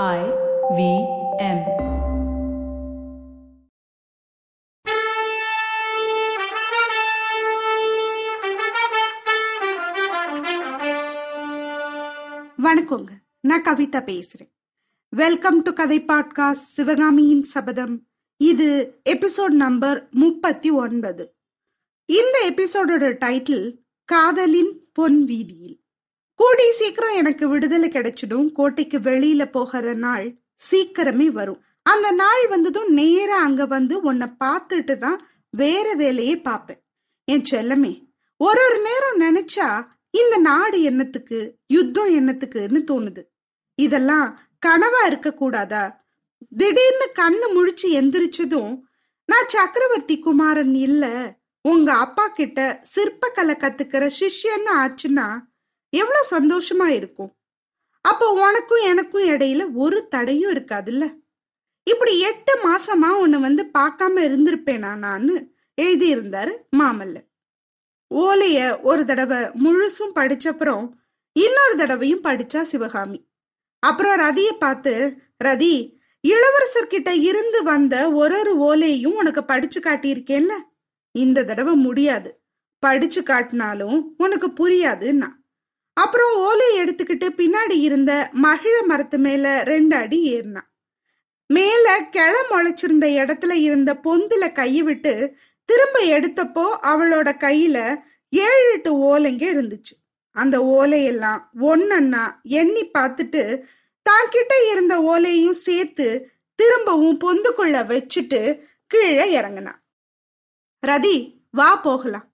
[0.00, 0.20] I
[0.70, 0.82] V
[1.38, 1.58] M.
[12.58, 13.08] வணக்கங்க.
[13.40, 14.52] நான் கவிதா பேசுறேன்.
[15.08, 18.06] வெல்கம் டு கதை பாட்காஸ்ட் சிவகாமியின் சபதம்.
[18.36, 21.36] இது எபிசோட் நம்பர் முப்பத்தி ஒன்பது.
[22.04, 25.81] இந்த எபிசோடோட டைட்டில் காதலின் பொன் வீதியில்.
[26.42, 28.46] கூடி சீக்கிரம் எனக்கு விடுதலை கிடைச்சிடும்.
[28.52, 30.26] கோட்டைக்கு வெளியில போகிற நாள்
[30.70, 31.60] சீக்கிரமே வரும்.
[31.82, 35.18] அந்த நாள் வந்ததும் நேரா அங்க வந்து உன்னை பார்த்துட்டு தான்
[35.54, 36.80] வேற வேலையே பார்ப்பேன்.
[37.28, 37.92] என் செல்லமே
[38.40, 39.68] ஒரு ஒரு நேரம் நினைச்சா
[40.10, 43.22] இந்த நாடு என்னத்துக்கு யுத்தம் என்னத்துக்குன்னு தோணுது.
[43.78, 44.26] இதெல்லாம்
[44.66, 45.84] கனவா இருக்க கூடாதா
[46.56, 48.74] திடீர்னு கண்ணு முழிச்சு எந்திரிச்சதும்
[49.28, 51.04] நான் சக்கரவர்த்தி குமாரன் இல்ல
[51.64, 52.60] உங்க அப்பா கிட்ட
[52.94, 55.28] சிற்பக்கலை கத்துக்கிற சிஷ்யன்னு ஆச்சுன்னா
[55.92, 57.32] எவ்வளவு சந்தோஷமா இருக்கும்?
[58.04, 61.04] அப்போ உனக்கும் எனக்கும் இடையில ஒரு தடையும் இருக்காதுல்ல?
[61.86, 65.28] இப்படி எட்டு மாசமா உன்னை வந்து பார்க்காம இருந்திருப்பேனா நான்?
[65.82, 67.18] எழுதியிருந்தாரு மாமல்ல
[68.10, 70.84] ஓலைய ஒரு தடவை முழுசும் படிச்சப்புறம்
[71.32, 73.18] இன்னொரு தடவையும் படிச்சா சிவகாமி.
[73.82, 74.92] அப்புறம் ரதிய பார்த்து
[75.44, 75.74] ரதி
[76.24, 80.52] இளவரசர்கிட்ட இருந்து வந்த ஒரு ஒரு ஓலையையும் உனக்கு படிச்சு காட்டியிருக்கேன்ல?
[81.14, 82.30] இந்த தடவை முடியாது.
[82.82, 85.28] படிச்சு காட்டினாலும் உனக்கு புரியாதுன்னா.
[85.92, 90.68] அப்புறம் ஓலையை எடுத்துக்கிட்டு பின்னாடி இருந்த மகிழ மரத்து மேல ரெண்டு அடி ஏறினான்.
[91.46, 97.96] மேல கிள முளைச்சிருந்த இடத்துல இருந்த பொந்துல கையை விட்டு திரும்ப எடுத்தப்போ அவளோட கையில
[98.28, 99.94] ஏழு எட்டு ஓலைங்க இருந்துச்சு.
[100.30, 103.62] அந்த ஓலையெல்லாம் ஒன்னன்னா எண்ணி பார்த்துட்டு
[104.02, 109.84] தான் கிட்ட இருந்த ஓலையும் சேர்த்து திரும்பவும் பொந்துக்குள்ள வச்சுட்டு கீழே இறங்கினான்.
[110.86, 112.26] ரதி வா போகலாம்.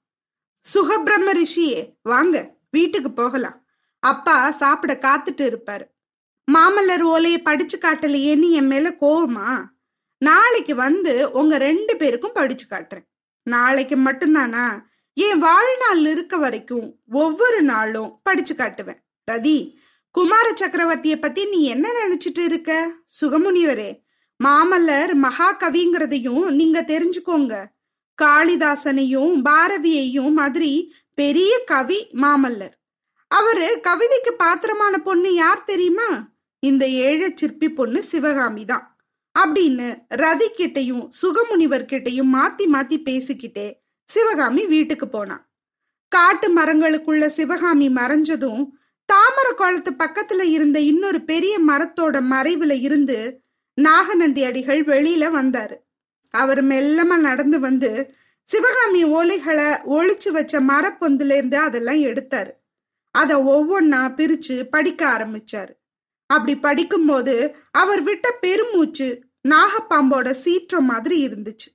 [0.74, 2.57] சுகபிரம்ம ரிஷியே வாங்க.
[2.70, 3.66] வீட்டுக்கு போகலாம்.
[3.98, 5.86] அப்பா சாப்பிட காத்துட்டு இருப்பாரு.
[6.52, 9.64] மாமல்லர் ஓலையை படிச்சு காட்டலையேன்னு என் மேல கோவமா?
[10.18, 13.06] நாளைக்கு வந்து உங்க ரெண்டு பேருக்கும் படிச்சு காட்டுறேன்.
[13.42, 14.80] நாளைக்கு மட்டும்தானா?
[15.12, 18.98] என் வாழ்நாள் இருக்க வரைக்கும் ஒவ்வொரு நாளும் படிச்சு காட்டுவேன்.
[19.32, 19.74] ரதி
[20.10, 22.92] குமார சக்கரவர்த்திய பத்தி நீ என்ன நினைச்சிட்டு இருக்க?
[23.20, 24.02] சுகமுனிவரே
[24.44, 27.64] மாமல்லர் மகாகவிங்கிறதையும் நீங்க தெரிஞ்சுக்கோங்க.
[28.22, 32.74] காளிதாசனையும் பாரதியையும் மாதிரி பெரிய கவி மாமல்லர்.
[33.30, 36.10] அவரு கவிதைக்கு பாத்திரமான பொண்ணு யார் தெரியுமா?
[36.62, 38.86] இந்த ஏழை சிற்பி பொண்ணு சிவகாமி தான்.
[39.38, 43.66] அப்படின்னு ரதி கிட்டையும் சுகமுனிவர் கிட்டையும் மாத்தி மாத்தி பேசிக்கிட்டே
[44.08, 45.42] சிவகாமி வீட்டுக்கு போனான்
[46.12, 48.62] காட்டு மரங்களுக்குள்ள சிவகாமி மறைஞ்சதும்
[49.08, 53.18] தாமர குளத்து பக்கத்துல இருந்த இன்னொரு பெரிய மரத்தோட மறைவுல இருந்து
[53.78, 55.76] நாகநந்தி அடிகள் வெளியில வந்தாரு.
[56.34, 57.90] அவர் மெல்லமா நடந்து வந்து
[58.50, 62.50] சிவகாமி ஓலைகளை ஒழிச்சு வச்ச மரப்பொந்துல இருந்து அதெல்லாம் எடுத்தாரு.
[63.10, 65.70] அத ஒவ்வொன்னா பிரிச்சு படிக்க ஆரம்பிச்சாரு.
[66.26, 71.68] அப்படி படிக்கும்போது அவர் விட்ட பெருமூச்சு நாகப்பாம்போட சீற்றம் மாதிரி இருந்துச்சு.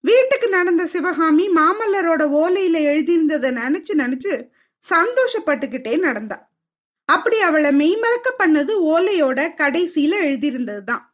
[0.00, 4.48] வீட்டுக்கு நடந்த சிவகாமி மாமல்லரோட ஓலையில எழுதியிருந்ததை நினைச்சு நினைச்சு
[4.90, 6.50] சந்தோஷப்பட்டுக்கிட்டே நடந்தா.
[7.04, 11.04] அப்படி அவளை மெய்மறக்க பண்ணது ஓலையோட கடைசியில எழுதியிருந்ததுதான்.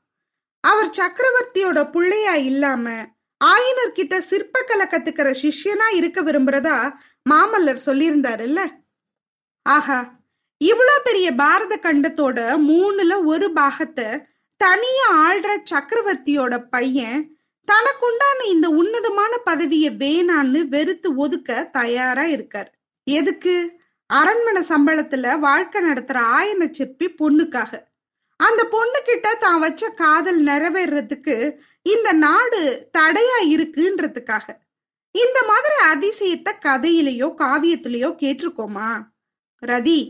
[0.61, 6.77] அவர் சக்கரவர்த்தியோட பிள்ளையா இல்லாம ஆயினர் கிட்ட சிற்பக்கலை கத்துக்கிற சிஷ்யனா இருக்க விரும்புறதா
[7.31, 8.61] மாமல்லர் சொல்லியிருந்தாருல்ல?
[9.63, 9.99] ஆஹா
[10.61, 12.39] இவ்வளோ பெரிய பாரத கண்டத்தோட
[12.69, 14.09] மூணுல ஒரு பாகத்தை
[14.61, 17.19] தனியா ஆள்ற சக்கரவர்த்தியோட பையன்
[17.69, 22.71] தனக்குண்டான இந்த உன்னதமான பதவியை வேணான்னு வெறுத்து ஒதுக்க தயாரா இருக்கார்.
[23.07, 23.55] எதுக்கு?
[24.11, 27.73] அரண்மனை சம்பளத்துல வாழ்க்கை நடத்துற ஆயன சிற்பி பொண்ணுக்காக.
[28.41, 31.37] அந்த பொண்ணு கிட்ட தான் வச்ச காதல் நிறைவேறதுக்கு
[31.87, 32.61] இந்த நாடு
[32.99, 34.47] தடையா இருக்குன்றதுக்காக.
[35.15, 38.91] இந்த மாதிரி அதிசயத்தை கதையிலேயோ காவியத்திலேயோ கேட்டிருக்கோமா?
[39.63, 40.01] ரதி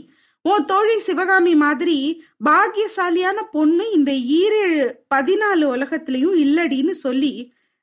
[0.45, 1.97] ஓ தோழி சிவகாமி மாதிரி
[2.45, 4.11] பாக்கியசாலியான பொண்ணு இந்த
[4.41, 4.85] ஈரேழு
[5.15, 7.33] பதினாலு உலகத்திலையும் இல்லடின்னு சொல்லி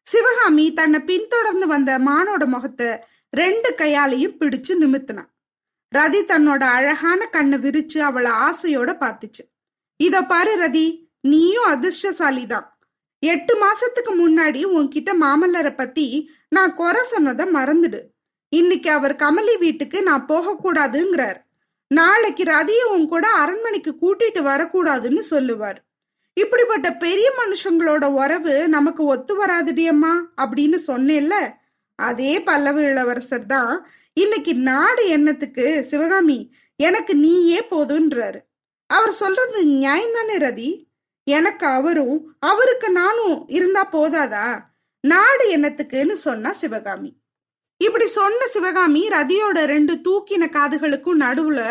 [0.07, 2.89] சிவகாமி தன்னை பின்தொடர்ந்து வந்த மானோட முகத்தை
[3.33, 5.29] ரெண்டு கையாலையும் பிடிச்சு நிமித்தினான்
[5.91, 9.43] ரதி தன்னோட அழகான கண்ணை விரிச்சு அவளை ஆசையோட பார்த்துச்சு.
[10.05, 10.87] இத பாரு ரதி
[11.31, 12.67] நீயும் அதிர்ஷ்டசாலி தான்
[13.23, 16.05] எட்டு மாசத்துக்கு முன்னாடி உன்கிட்ட மாமல்லரை பத்தி
[16.55, 18.01] நான் குறை சொன்னதை மறந்துடு.
[18.53, 21.39] இன்னைக்கு அவர் கமலி வீட்டுக்கு நான் போகக்கூடாதுங்கிறார்.
[21.91, 25.79] நாளைக்கு ரதியை உன் கூட அரண்மனைக்கு கூட்டிட்டு வரக்கூடாதுன்னு சொல்லுவார்.
[26.37, 30.13] இப்படிப்பட்ட பெரிய மனுஷங்களோட உறவு நமக்கு ஒத்து வராதுடியம்மா
[30.43, 31.35] அப்படின்னு சொன்னேல்ல
[31.99, 33.73] அதே பல்லவ இளவரசர் தான்
[34.17, 36.39] இன்னைக்கு நாடு என்னத்துக்கு சிவகாமி
[36.79, 38.39] எனக்கு நீயே போதுன்றாரு.
[38.93, 40.69] அவர் சொல்றது நியாயம்தானே ரதி?
[41.27, 44.47] எனக்கு அவரும் அவருக்கு நானும் இருந்தா போதாதா?
[44.99, 47.11] நாடு என்னத்துக்குன்னு சொன்னா சிவகாமி.
[47.77, 51.61] இப்படி சொன்ன சிவகாமி ரதியோட ரெண்டு தூக்கின காதுகளுக்கும் நடுவுல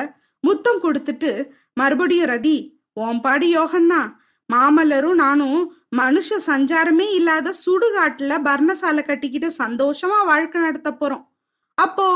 [0.40, 2.56] முத்தம் கொடுத்துட்டு மறுபடியும் ரதி
[3.00, 4.10] ஓம்பாடி யோகம்தான்.
[4.52, 5.60] மாமல்லரும் நானும்
[5.96, 11.24] மனுஷ சஞ்சாரமே இல்லாத சுடுகாட்டுல பர்ணசாலை கட்டிக்கிட்டு சந்தோஷமா வாழ்க்கை நடத்த போறோம்.
[11.74, 12.06] அப்போ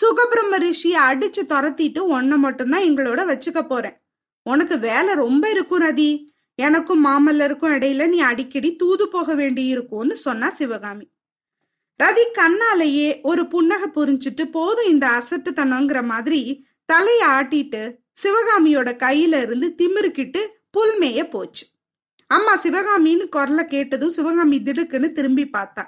[0.00, 3.96] சுகபிரம்ம ரிஷிய அடிச்சு துரத்திட்டு ஒன்ன மட்டும்தான் எங்களோட வச்சுக்க போறேன்.
[4.42, 6.26] உனக்கு வேலை ரொம்ப இருக்கும் ரதி.
[6.54, 11.10] எனக்கும் மாமல்லருக்கும் இடையில நீ அடிக்கடி தூது போக வேண்டி இருக்கும்னு சொன்னா சிவகாமி.
[12.02, 20.46] ரதி கண்ணாலேயே ஒரு புன்னகை புரிஞ்சுட்டு போதும் இந்த அசட்டுத்தனங்கிற மாதிரி தலைய ஆட்டிட்டு சிவகாமியோட கையில இருந்து திமிருக்கிட்டு
[20.76, 21.66] புல்மேய போச்சு.
[22.26, 25.84] அம்மா சிவகாமின்னு குரலை கேட்டதும் சிவகாமி திடுக்குன்னு திரும்பி பார்த்தா.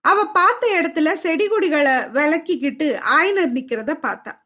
[0.00, 2.86] அவ பார்த்த இடத்துல செடி கொடிகளை விளக்கிக்கிட்டு
[3.18, 4.41] ஆயனர் நிக்கிறத பார்த்தா.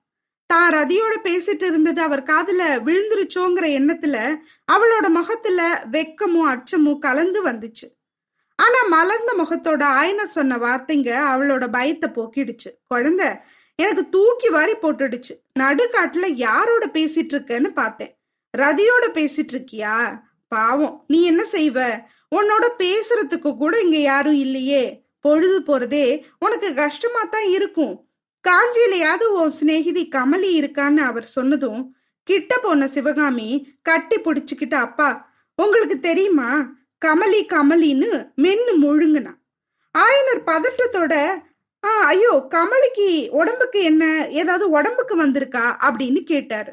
[0.47, 4.37] தான் ரதியோட பேசிட்டு இருந்தது அவர் காதுல விழுந்துருச்சோங்கிற எண்ணத்துல
[4.73, 7.87] அவளோட முகத்துல வெக்கமும் அச்சமும் கலந்து வந்துச்சு.
[8.57, 12.71] ஆனா மலர்ந்த முகத்தோட ஆயனர் சொன்ன வார்த்தைங்க அவளோட பயத்தை போக்கிடுச்சு.
[12.89, 13.27] குழந்தை
[13.75, 15.35] எனக்கு தூக்கி வாரி போட்டுடுச்சு.
[15.59, 18.17] நடுக்காட்டுல யாரோட பேசிட்டு இருக்கேன்னு பார்த்தேன்.
[18.59, 20.23] ரதியோட பேசிட்டு இருக்கியா?
[20.49, 22.05] பாவம் நீ என்ன செய்வ?
[22.37, 25.05] உன்னோட பேசுறதுக்கு கூட இங்க யாரும் இல்லையே.
[25.21, 28.06] பொழுது போறதே உனக்கு கஷ்டமா தான் இருக்கும்.
[28.47, 31.83] காஞ்சியிலையாவது உன் சிநேகிதி கமலி இருக்கான்னு அவர் சொன்னதும்
[32.29, 33.49] கிட்ட போன சிவகாமி
[33.83, 35.09] கட்டி பிடிச்சுக்கிட்டு அப்பா
[35.59, 36.51] உங்களுக்கு தெரியுமா?
[37.05, 38.11] கமலி கமலின்னு
[38.43, 39.33] மென்னு முழுங்குனா.
[39.95, 41.15] ஆயனர் பதட்டத்தோட
[41.85, 45.65] ஆ ஐயோ கமலிக்கு உடம்புக்கு என்ன ஏதாவது உடம்புக்கு வந்திருக்கா?
[45.87, 46.73] அப்படின்னு கேட்டாரு.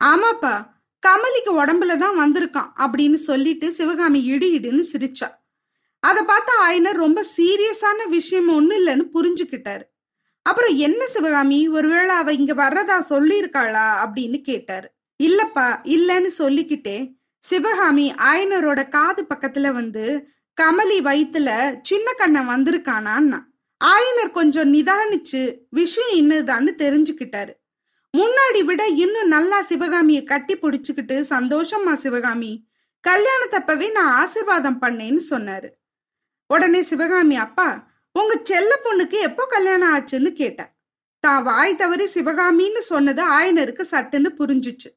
[0.00, 0.54] ஆமாப்பா
[1.02, 5.28] கமலிக்கு உடம்புல தான் வந்திருக்கான் அப்படின்னு சொல்லிட்டு சிவகாமி இடி இடுன்னு சிரிச்சா.
[6.02, 9.84] அதை பார்த்தா ஆயனர் ரொம்ப சீரியஸான விஷயம் ஒன்றும் இல்லைன்னு புரிஞ்சுக்கிட்டாரு.
[10.46, 11.68] அப்புறம் என்ன சிவகாமி?
[11.68, 13.86] ஒருவேளை அவ இங்க வர்றதா சொல்லியிருக்காளா?
[14.04, 14.88] அப்படின்னு கேட்டாரு.
[15.22, 16.96] இல்லப்பா இல்லைன்னு சொல்லிக்கிட்டே
[17.38, 20.28] சிவகாமி ஆயனரோட காது பக்கத்துல வந்து
[20.60, 23.40] கமலி வயித்துல சின்ன கண்ணன் வந்திருக்கானான்னா
[23.84, 27.52] ஆயனர் கொஞ்சம் நிதானிச்சு விஷயம் என்னதான்னு தெரிஞ்சுக்கிட்டாரு.
[28.18, 32.52] முன்னாடி விட இன்னும் நல்லா சிவகாமிய கட்டி பிடிச்சுக்கிட்டு சந்தோஷமா சிவகாமி
[33.04, 35.70] கல்யாணத்தப்பவே நான் ஆசிர்வாதம் பண்ணேன்னு சொன்னாரு.
[36.46, 37.68] உடனே சிவகாமி அப்பா
[38.14, 40.70] உங்க செல்ல பொண்ணுக்கு எப்போ கல்யாணம் ஆச்சுன்னு கேட்டேன்.
[41.20, 44.88] தான் வாய் தவறி சிவகாமின்னு சொன்னது ஆயனருக்கு சட்டுன்னு புரிஞ்சுச்சு.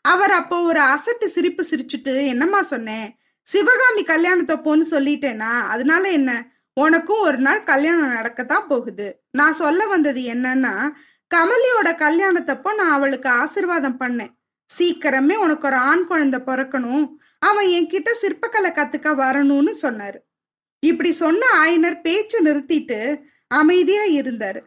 [0.00, 5.52] அவர் அப்போ ஒரு அசட்டு சிரிப்பு சிரிச்சுட்டு என்னம்மா சொன்னேன் சிவகாமி கல்யாணத்தை போன்னு சொல்லிட்டேனா?
[5.68, 6.52] அதனால என்ன?
[6.72, 9.20] உனக்கும் ஒரு நாள் கல்யாணம் நடக்கத்தான் போகுது.
[9.30, 10.74] நான் சொல்ல வந்தது என்னன்னா
[11.30, 14.32] கமலியோட கல்யாணத்தப்போ நான் அவளுக்கு ஆசிர்வாதம் பண்ணேன்.
[14.78, 17.06] சீக்கிரமே உனக்கு ஒரு ஆண் குழந்தை பிறக்கணும்.
[17.38, 20.18] அவன் என்கிட்ட சிற்பக்கலை கத்துக்க வரணும்னு சொன்னாரு.
[20.84, 24.60] இப்படி சொன்ன ஆயனர் பேச்ச நிறுத்திட்டு அமைதியா இருந்தாரு.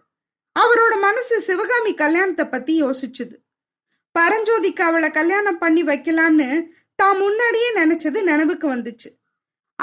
[0.55, 3.35] அவரோட மனசு சிவகாமி கல்யாணத்தை பத்தி யோசிச்சுது.
[4.19, 6.63] பரஞ்சோதிக்கு அவளை கல்யாணம் பண்ணி வைக்கலான்னு
[6.95, 9.09] தான் முன்னாடியே நினைச்சது நினைவுக்கு வந்துச்சு.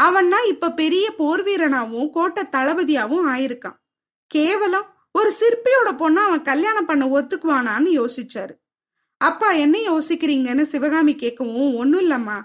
[0.01, 3.79] அவன்னா இப்ப பெரிய போர் வீரனாவும் கோட்டை தளபதியாவும் ஆயிருக்கான்.
[4.27, 8.55] கேவலம் ஒரு சிற்பியோட பொண்ணை அவன் கல்யாணம் பண்ண ஒத்துக்குவானான்னு யோசிச்சாரு.
[9.21, 12.39] அப்பா என்ன யோசிக்கிறீங்கன்னு சிவகாமி கேட்கவும் ஒன்னும் இல்லம்மா.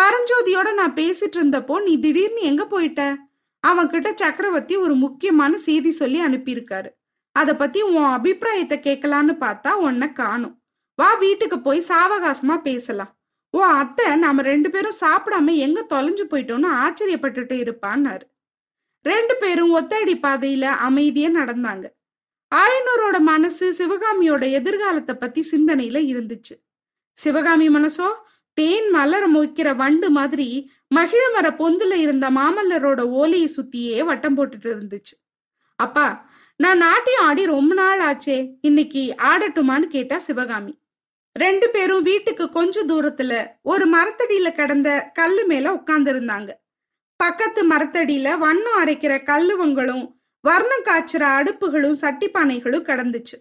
[0.00, 3.02] பரஞ்சோதியோட நான் பேசிட்டு இருந்தப்போ நீ திடீர்னு எங்க போயிட்ட?
[3.68, 6.90] அவன்கிட்ட சக்கரவர்த்தி ஒரு முக்கியமான செய்தி சொல்லி அனுப்பியிருக்காரு.
[7.36, 10.54] அதை பத்தி உன் அபிப்பிராயத்தை கேட்கலான்னு பார்த்தா உன்னை காணும்.
[10.98, 13.12] வா வீட்டுக்கு போய் சாவகாசமா பேசலாம்.
[13.54, 18.24] ஓ அத்தை நாம ரெண்டு பேரும் சாப்பிடாம எங்க தொலைஞ்சு போயிட்டோம்னு ஆச்சரியப்பட்டுட்டு இருப்பான்னாரு.
[19.06, 21.86] ரெண்டு பேரும் ஒத்தடி பாதையில அமைதியே நடந்தாங்க.
[22.52, 26.54] ஆயனூரோட மனசு சிவகாமியோட எதிர்காலத்தை பத்தி சிந்தனையில இருந்துச்சு.
[27.18, 28.08] சிவகாமி மனசோ
[28.56, 30.48] தேன் மலரம் மொய்க்கிற வண்டு மாதிரி
[30.94, 35.14] மகிழமர பொந்துல இருந்த மாமல்லரோட ஓலையை சுத்தியே வட்டம் போட்டுட்டு இருந்துச்சு.
[35.78, 36.06] அப்பா
[36.56, 40.74] நான் நாட்டியம் ஆடி ரொம்ப நாள் ஆச்சே இன்னைக்கு ஆடட்டுமான்னு கேட்டா சிவகாமி.
[41.36, 43.32] ரெண்டு பேரும் வீட்டுக்கு கொஞ்சம் தூரத்துல
[43.62, 46.50] ஒரு மரத்தடியில கிடந்த கல்லு மேல உட்கார்ந்து இருந்தாங்க
[47.20, 50.04] பக்கத்து மரத்தடியில வண்ணம் அரைக்கிற கல்லுவங்களும்
[50.44, 53.36] வர்ணம் காய்ச்சுற அடுப்புகளும் சட்டிப்பானைகளும் கிடந்துச்சு.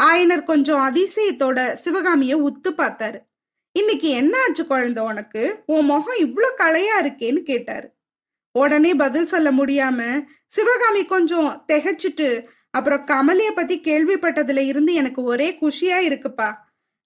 [0.00, 3.18] ஆயனர் கொஞ்சம் அதிசயத்தோட சிவகாமிய உத்து பார்த்தாரு.
[3.74, 5.62] இன்னைக்கு என்ன ஆச்சு குழந்தை உனக்கு?
[5.66, 7.86] உன் முகம் இவ்வளோ களையா இருக்கேன்னு கேட்டாரு.
[8.50, 15.98] உடனே பதில் சொல்ல முடியாம சிவகாமி கொஞ்சம் திகைச்சிட்டு அப்புறம் கமலிய பத்தி கேள்விப்பட்டதுல இருந்து எனக்கு ஒரே குஷியா
[16.08, 16.48] இருக்குப்பா.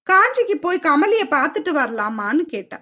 [0.07, 2.81] காஞ்சிக்கு போய் கமலிய பார்த்துட்டு வரலாமான்னு கேட்டா.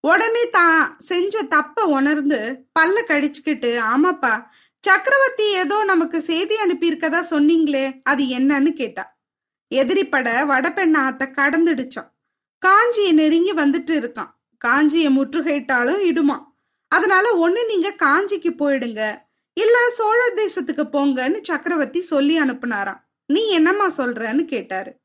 [0.00, 2.40] உடனே தான் செஞ்ச தப்ப உணர்ந்து
[2.80, 4.34] பல்ல கடிச்சுக்கிட்டு ஆமாப்பா
[4.84, 9.04] சக்கரவர்த்தி ஏதோ நமக்கு செய்தி அனுப்பியிருக்கதா சொன்னீங்களே அது என்னன்னு கேட்டா.
[9.70, 12.10] எதிரிப்பட வடபெண்ணாத்த கடந்துடுச்சான்
[12.62, 14.32] காஞ்சியை நெருங்கி வந்துட்டு இருக்கான்.
[14.64, 16.38] காஞ்சியை முற்றுகையிட்டாலும் இடுமா
[16.88, 19.24] அதனால ஒண்ணு நீங்க காஞ்சிக்கு போயிடுங்க.
[19.52, 23.00] இல்ல சோழ தேசத்துக்கு போங்கன்னு சக்கரவர்த்தி சொல்லி அனுப்புனாராம்.
[23.26, 25.00] நீ என்னம்மா சொல்றன்னு கேட்டாரு.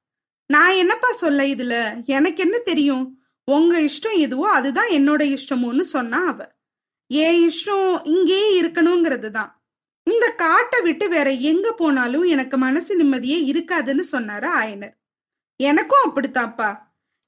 [0.46, 2.06] நான் என்னப்பா சொல்ல இதுல?
[2.06, 3.22] எனக்கு என்ன தெரியும்?
[3.44, 6.40] உங்க இஷ்டம் எதுவோ அதுதான் என்னோட இஷ்டமோன்னு சொன்னா அவ.
[7.08, 9.52] என் இஷ்டம் இங்கேயே இருக்கணுங்கிறது தான்
[10.04, 14.94] இந்த காட்டை விட்டு வேற எங்க போனாலும் எனக்கு மனசு நிம்மதியே இருக்காதுன்னு சொன்னாரு ஆயனர்.
[15.60, 16.70] எனக்கும் அப்படித்தான்ப்பா.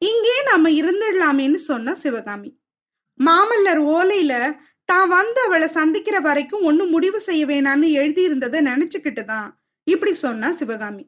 [0.08, 2.50] இங்கே நாம இருந்துடலாமேன்னு சொன்ன சிவகாமி.
[3.20, 4.34] மாமல்லர் ஓலையில
[4.90, 9.50] தான் வந்து அவளை சந்திக்கிற வரைக்கும் ஒன்னும் முடிவு செய்ய வேணான்னு எழுதியிருந்ததை நினைச்சுக்கிட்டு தான்
[9.88, 11.04] இப்படி சொன்னா சிவகாமி.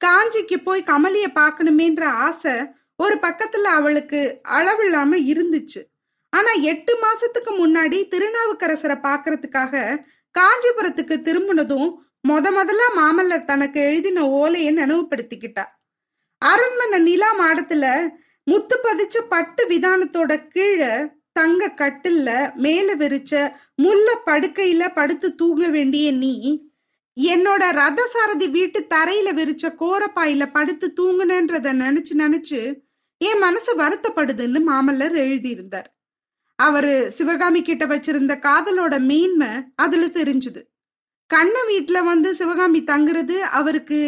[0.00, 2.56] காஞ்சிக்கு போய் கமலிய பார்க்கணுமேன்ற ஆசை
[2.96, 4.20] ஒரு பக்கத்துல அவளுக்கு
[4.58, 5.80] அளவில்லாம இருந்துச்சு.
[6.32, 9.74] ஆனா எட்டு மாசத்துக்கு முன்னாடி திருநாவுக்கரசரை பாக்குறதுக்காக
[10.34, 11.88] காஞ்சிபுரத்துக்கு திரும்பினதும்
[12.28, 15.64] முத முதல்ல மாமல்லர் தனக்கு எழுதின ஓலையை நினைவுபடுத்திக்கிட்டா.
[16.42, 17.84] அரண்மனை நிலா மாடத்துல
[18.46, 20.92] முத்து பதிச்ச பட்டு விதானத்தோட கீழே
[21.32, 23.32] தங்க கட்டில்ல மேல விரிச்ச
[23.82, 26.32] முல்ல படுக்கையில படுத்து தூங்க வேண்டிய நீ.
[27.16, 32.60] என்னோட ரத சாரதி வீட்டு தரையில விரிச்ச கோரப்பாயில படுத்து தூங்குனன்றத நினைச்சு நினைச்சு
[33.20, 35.88] என் மனசு வருத்தப்படுதுன்னு மாமல்லர் எழுதியிருந்தார்.
[36.58, 40.62] அவரு சிவகாமி கிட்ட வச்சிருந்த காதலோட மேன்மை அதுல தெரிஞ்சுது.
[41.30, 44.00] கண்ண வீட்டுல வந்து சிவகாமி தங்குறது அவருக்கு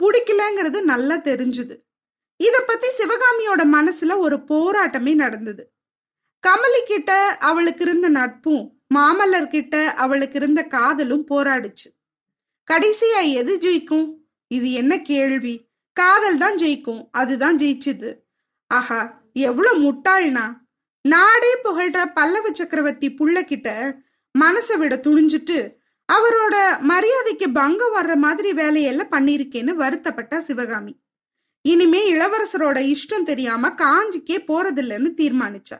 [0.00, 1.76] பிடிக்கலங்கிறது நல்லா தெரிஞ்சுது.
[2.36, 5.72] இத பத்தி சிவகாமியோட மனசுல ஒரு போராட்டமே நடந்தது.
[6.46, 11.88] கமலி கிட்ட அவளுக்கு இருந்த நட்பும் மாமல்லர் கிட்ட அவளுக்கு இருந்த காதலும் போராடுச்சு.
[12.72, 14.14] கடைசியா எது ஜெயிக்கும்?
[14.46, 15.68] இது என்ன கேள்வி?
[15.92, 18.16] காதல் தான் ஜெயிக்கும் அதுதான் ஜெயிச்சுது.
[18.66, 20.58] ஆஹா எவ்வளவு முட்டாள்னா.
[21.02, 23.96] நாடே புகழ்ற பல்லவ சக்கரவர்த்தி புள்ள கிட்ட
[24.38, 25.76] மனசை விட துணிஞ்சிட்டு
[26.12, 31.00] அவரோட மரியாதைக்கு பங்கம் வர்ற மாதிரி வேலையெல்லாம் பண்ணிருக்கேன்னு வருத்தப்பட்டா சிவகாமி.
[31.62, 35.78] இனிமே இளவரசரோட இஷ்டம் தெரியாம காஞ்சிக்கே போறதில்லைன்னு தீர்மானிச்சா.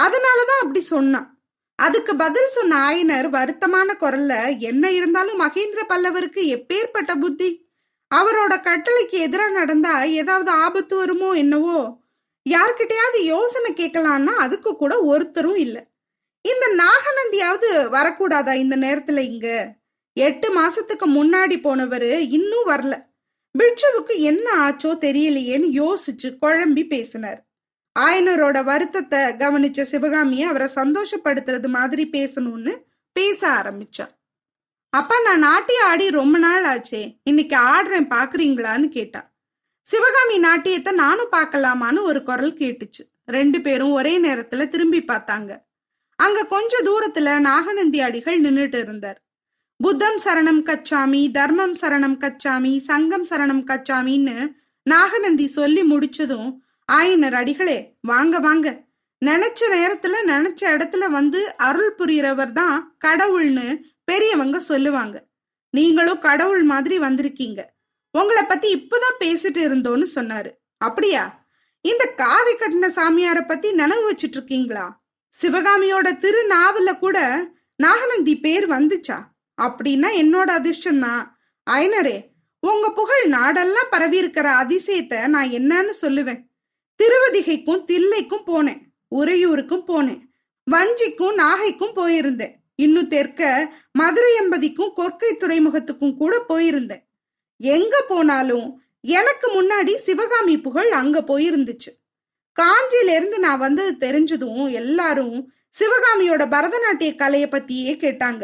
[0.00, 1.42] அதனாலதான் அப்படி சொன்னான்
[1.74, 7.68] அதுக்கு பதில் சொன்ன ஆயனர் வருத்தமான குரல்ல என்ன இருந்தாலும் மகேந்திர பல்லவருக்கு எப்பேற்பட்ட புத்தி?
[8.14, 11.98] அவரோட கட்டளைக்கு எதிராக நடந்தா ஏதாவது ஆபத்து வருமோ என்னவோ?
[12.50, 15.93] யார்கிட்டயாவது யோசனை கேட்கலான்னா அதுக்கு கூட ஒருத்தரும் இல்லை.
[16.44, 19.74] இந்த நாகநந்தியாவது வரக்கூடாதா இந்த நேரத்துல இங்க?
[20.12, 23.06] எட்டு மாசத்துக்கு முன்னாடி போனவரு இன்னும் வரல.
[23.58, 27.46] பிட்சுவுக்கு என்ன ஆச்சோ தெரியலையேன்னு யோசிச்சு குழம்பி பேசினார்.
[28.00, 32.72] ஆயனரோட வருத்தத்தை கவனிச்ச சிவகாமிய அவரை சந்தோஷப்படுத்துறது மாதிரி பேசணும்னு
[33.12, 34.06] பேச ஆரம்பிச்சா.
[34.90, 37.20] அப்பா நான் நாட்டியம் ஆடி ரொம்ப நாள் ஆச்சே.
[37.22, 39.32] இன்னைக்கு ஆடுறேன் பாக்குறீங்களான்னு கேட்டா.
[39.86, 43.02] சிவகாமி நாட்டியத்தை நானும் பார்க்கலாமான்னு ஒரு குரல் கேட்டுச்சு.
[43.26, 45.52] ரெண்டு பேரும் ஒரே நேரத்துல திரும்பி பார்த்தாங்க.
[46.16, 49.22] அங்க கொஞ்ச தூரத்துல நாகநந்தி அடிகள் நின்றுட்டு இருந்தார்.
[49.76, 56.56] புத்தம் சரணம் கச்சாமி தர்மம் சரணம் கச்சாமி சங்கம் சரணம் கச்சாமின்னு நாகநந்தி சொல்லி முடிச்சதும்
[56.92, 58.82] ஆயனர் அடிகளே வாங்க வாங்க.
[59.24, 65.26] நினைச்ச நேரத்துல நினைச்ச இடத்துல வந்து அருள் புரியறவர் தான் கடவுள்னு பெரியவங்க சொல்லுவாங்க.
[65.70, 67.62] நீங்களும் கடவுள் மாதிரி வந்திருக்கீங்க.
[68.10, 70.50] உங்களை பத்தி இப்பதான் பேசிட்டு இருந்தோன்னு சொன்னாரு.
[70.78, 71.46] அப்படியா?
[71.80, 75.03] இந்த காவி கட்டின சாமியார பத்தி நினைவு வச்சிட்டு இருக்கீங்களா?
[75.40, 77.18] சிவகாமியோட திருநாவல கூட
[77.76, 79.18] நாகநந்தி பேர் வந்துச்சா?
[79.58, 81.38] அப்படின்னா என்னோட அதிர்ஷ்டம் தான்
[81.70, 82.16] ஐனரே
[82.62, 86.40] உங்க புகழ் நாடெல்லாம் பரவி இருக்கிற அதிசயத்தை நான் என்னன்னு சொல்லுவேன்.
[87.00, 90.22] திருவதிகைக்கும் தில்லைக்கும் போனேன் உறையூருக்கும் போனேன்
[90.66, 93.40] வஞ்சிக்கும் நாகைக்கும் போயிருந்தேன் இன்னும் தெற்க
[93.92, 97.02] மதுரை எம்பதிக்கும் கொற்கை துறைமுகத்துக்கும் கூட போயிருந்தேன்.
[97.60, 98.66] எங்க போனாலும்
[99.00, 101.90] எனக்கு முன்னாடி சிவகாமி புகழ் அங்க போயிருந்துச்சு.
[102.60, 108.42] காஞ்சியிலேருந்து நான் வந்து தெரிஞ்சதும் எல்லாரும் சிவகாமியோட பரதநாட்டிய கலையை பத்தியே கேட்டாங்க.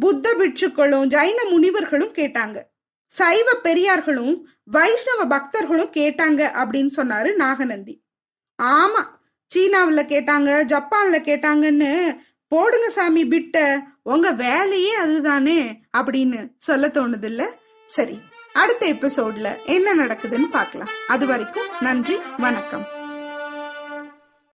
[0.00, 2.60] புத்த பிட்சுக்களும் ஜைன முனிவர்களும் கேட்டாங்க.
[3.06, 8.04] சைவ பெரியார்களும் வைஷ்ணவ பக்தர்களும் கேட்டாங்க அப்படின்னு சொன்னாரு நாகநந்தி.
[8.62, 9.02] ஆமா
[9.46, 18.20] சீனாவில் கேட்டாங்க ஜப்பான்ல கேட்டாங்கன்னு போடுங்க சாமி பிட்ட உங்க வேலையே அதுதானே அப்படின்னு சொல்ல தோணுது இல்ல சரி
[18.52, 20.88] அடுத்த எபிசோட்ல என்ன நடக்குதுன்னு பார்க்கலாம்.
[21.08, 22.93] அது வரைக்கும் நன்றி வணக்கம்.